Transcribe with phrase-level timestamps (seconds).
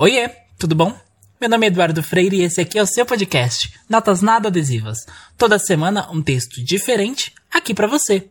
[0.00, 0.96] Oiê, tudo bom?
[1.40, 5.04] Meu nome é Eduardo Freire e esse aqui é o seu podcast, Notas Nada Adesivas.
[5.36, 8.30] Toda semana um texto diferente aqui para você.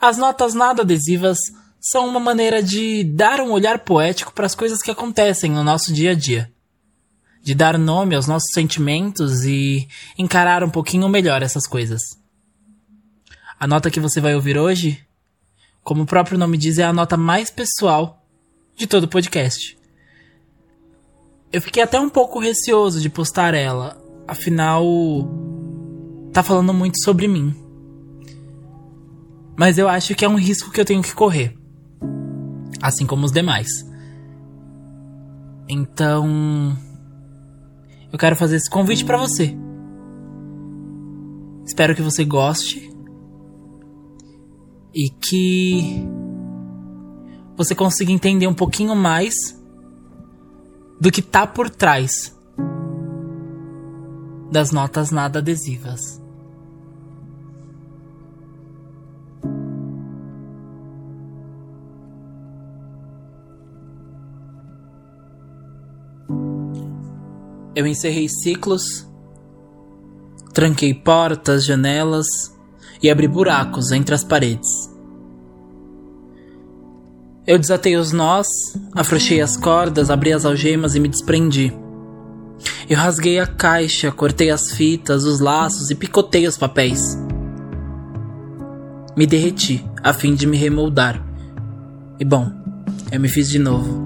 [0.00, 1.36] As notas nada adesivas
[1.78, 5.92] são uma maneira de dar um olhar poético para as coisas que acontecem no nosso
[5.92, 6.50] dia a dia.
[7.42, 9.86] De dar nome aos nossos sentimentos e
[10.16, 12.00] encarar um pouquinho melhor essas coisas.
[13.60, 15.06] A nota que você vai ouvir hoje,
[15.84, 18.26] como o próprio nome diz, é a nota mais pessoal
[18.74, 19.81] de todo o podcast.
[21.52, 24.82] Eu fiquei até um pouco receoso de postar ela, afinal,
[26.32, 27.54] tá falando muito sobre mim.
[29.54, 31.54] Mas eu acho que é um risco que eu tenho que correr,
[32.80, 33.68] assim como os demais.
[35.68, 36.74] Então,
[38.10, 39.54] eu quero fazer esse convite para você.
[41.66, 42.90] Espero que você goste
[44.94, 46.02] e que
[47.56, 49.61] você consiga entender um pouquinho mais
[51.02, 52.32] do que tá por trás
[54.52, 56.22] das notas nada adesivas.
[67.74, 69.04] Eu encerrei ciclos,
[70.54, 72.26] tranquei portas, janelas
[73.02, 74.91] e abri buracos entre as paredes.
[77.44, 78.46] Eu desatei os nós,
[78.94, 81.76] afrouxei as cordas, abri as algemas e me desprendi.
[82.88, 87.18] Eu rasguei a caixa, cortei as fitas, os laços e picotei os papéis.
[89.16, 91.20] Me derreti, a fim de me remoldar.
[92.20, 92.48] E bom,
[93.10, 94.00] eu me fiz de novo.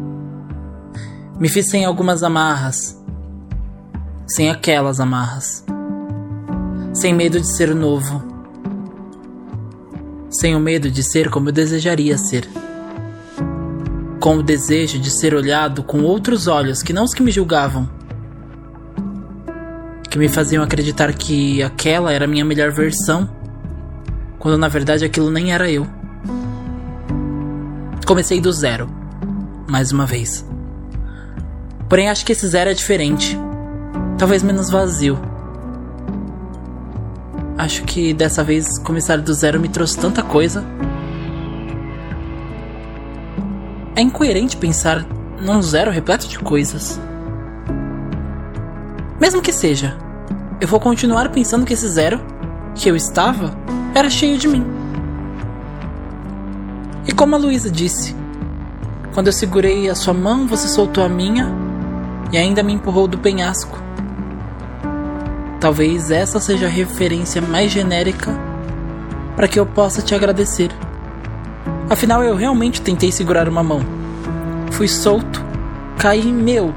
[1.39, 2.99] Me fiz sem algumas amarras,
[4.27, 5.63] sem aquelas amarras,
[6.95, 8.25] sem medo de ser novo,
[10.31, 12.49] sem o medo de ser como eu desejaria ser
[14.27, 17.89] com o desejo de ser olhado com outros olhos que não os que me julgavam,
[20.11, 23.31] que me faziam acreditar que aquela era a minha melhor versão,
[24.37, 25.87] quando na verdade aquilo nem era eu.
[28.05, 28.91] Comecei do zero,
[29.69, 30.45] mais uma vez.
[31.89, 33.39] Porém, acho que esse zero é diferente,
[34.19, 35.17] talvez menos vazio.
[37.57, 40.65] Acho que dessa vez começar do zero me trouxe tanta coisa
[43.97, 45.07] É incoerente pensar
[45.41, 47.01] num zero repleto de coisas.
[49.19, 49.97] Mesmo que seja,
[50.61, 52.21] eu vou continuar pensando que esse zero,
[52.75, 53.57] que eu estava,
[53.95, 54.67] era cheio de mim.
[57.09, 58.15] E como a Luísa disse,
[59.15, 61.51] quando eu segurei a sua mão, você soltou a minha
[62.31, 63.83] e ainda me empurrou do penhasco.
[65.59, 68.31] Talvez essa seja a referência mais genérica
[69.35, 70.71] para que eu possa te agradecer.
[71.89, 73.81] Afinal, eu realmente tentei segurar uma mão.
[74.73, 75.41] Fui solto,
[75.97, 76.75] caí meu.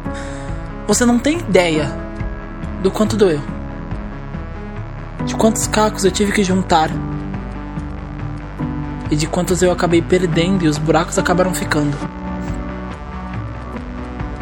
[0.87, 1.91] Você não tem ideia
[2.83, 3.41] do quanto doeu.
[5.25, 6.91] De quantos cacos eu tive que juntar.
[9.09, 11.97] E de quantos eu acabei perdendo e os buracos acabaram ficando.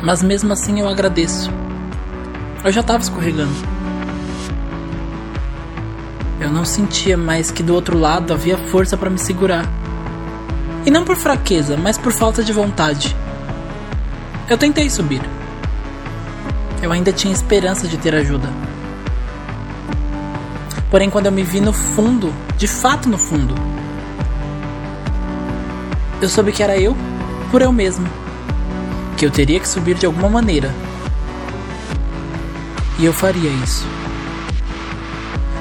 [0.03, 1.49] Mas mesmo assim eu agradeço.
[2.63, 3.55] Eu já estava escorregando.
[6.41, 9.76] Eu não sentia mais que do outro lado havia força para me segurar.
[10.87, 13.13] E não por fraqueza, mas por falta de vontade.
[14.49, 15.21] Eu tentei subir.
[16.81, 18.47] Eu ainda tinha esperança de ter ajuda.
[20.89, 23.53] Porém, quando eu me vi no fundo, de fato no fundo,
[26.21, 26.95] eu soube que era eu
[27.51, 28.07] por eu mesmo.
[29.17, 30.73] Que eu teria que subir de alguma maneira.
[32.97, 33.85] E eu faria isso.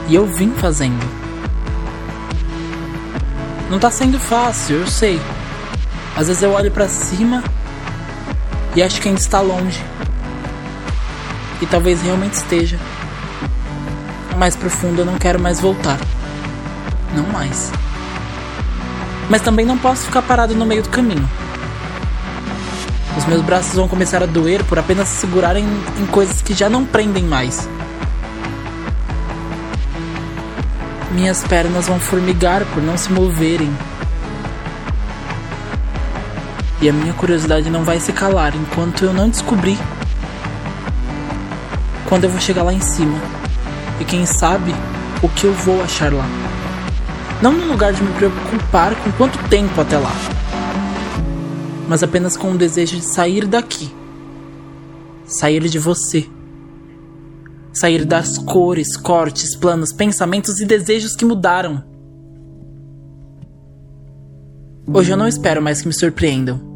[0.08, 1.25] E eu vim fazendo.
[3.68, 5.20] Não tá sendo fácil, eu sei.
[6.16, 7.42] Às vezes eu olho para cima
[8.74, 9.82] e acho que ainda está longe.
[11.60, 12.78] E talvez realmente esteja.
[14.38, 15.98] Mais profundo eu não quero mais voltar.
[17.14, 17.72] Não mais.
[19.28, 21.28] Mas também não posso ficar parado no meio do caminho.
[23.16, 25.66] Os meus braços vão começar a doer por apenas se segurarem
[25.98, 27.68] em coisas que já não prendem mais.
[31.16, 33.74] Minhas pernas vão formigar por não se moverem.
[36.82, 39.78] E a minha curiosidade não vai se calar enquanto eu não descobrir
[42.06, 43.18] quando eu vou chegar lá em cima.
[43.98, 44.74] E quem sabe
[45.22, 46.26] o que eu vou achar lá.
[47.40, 50.12] Não no lugar de me preocupar com quanto tempo até lá,
[51.88, 53.90] mas apenas com o desejo de sair daqui.
[55.26, 56.28] Sair de você
[57.76, 61.84] sair das cores, cortes, planos, pensamentos e desejos que mudaram.
[64.92, 66.74] Hoje eu não espero mais que me surpreendam.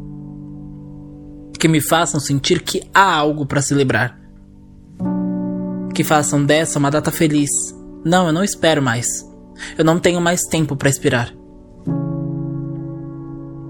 [1.57, 4.19] que me façam sentir que há algo para celebrar.
[5.93, 7.51] Que façam dessa uma data feliz.
[8.03, 9.05] Não, eu não espero mais.
[9.77, 11.31] Eu não tenho mais tempo para esperar.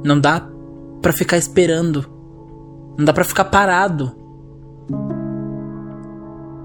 [0.05, 0.47] Não dá
[1.01, 2.05] para ficar esperando.
[2.97, 4.20] Não dá para ficar parado.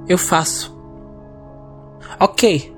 [0.08, 0.76] Eu faço.
[2.20, 2.75] Ok.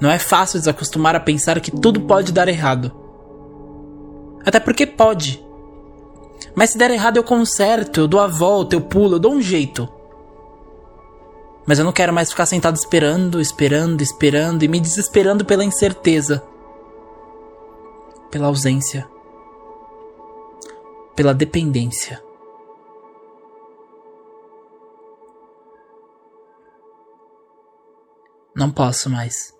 [0.00, 2.92] Não é fácil desacostumar a pensar que tudo pode dar errado.
[4.44, 5.44] Até porque pode.
[6.54, 9.40] Mas se der errado eu conserto, eu dou a volta, eu pulo, eu dou um
[9.40, 9.88] jeito.
[11.66, 16.42] Mas eu não quero mais ficar sentado esperando, esperando, esperando e me desesperando pela incerteza.
[18.30, 19.08] Pela ausência.
[21.16, 22.23] Pela dependência.
[28.64, 29.52] Não posso mais.